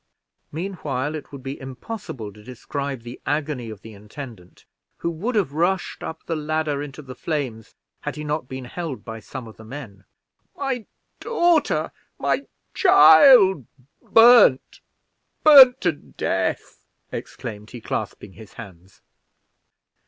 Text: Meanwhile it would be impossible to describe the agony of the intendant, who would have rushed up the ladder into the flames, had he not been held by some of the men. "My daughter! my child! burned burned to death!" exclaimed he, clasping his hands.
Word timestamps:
Meanwhile 0.51 1.13
it 1.13 1.31
would 1.31 1.43
be 1.43 1.59
impossible 1.61 2.33
to 2.33 2.43
describe 2.43 3.03
the 3.03 3.21
agony 3.23 3.69
of 3.69 3.83
the 3.83 3.93
intendant, 3.93 4.65
who 4.97 5.11
would 5.11 5.35
have 5.35 5.53
rushed 5.53 6.01
up 6.01 6.25
the 6.25 6.35
ladder 6.35 6.81
into 6.81 7.03
the 7.03 7.13
flames, 7.13 7.75
had 7.99 8.15
he 8.15 8.23
not 8.23 8.47
been 8.49 8.65
held 8.65 9.05
by 9.05 9.19
some 9.19 9.47
of 9.47 9.57
the 9.57 9.63
men. 9.63 10.05
"My 10.57 10.87
daughter! 11.19 11.91
my 12.17 12.47
child! 12.73 13.67
burned 14.01 14.79
burned 15.43 15.79
to 15.81 15.91
death!" 15.91 16.83
exclaimed 17.11 17.69
he, 17.69 17.79
clasping 17.79 18.33
his 18.33 18.53
hands. 18.53 19.03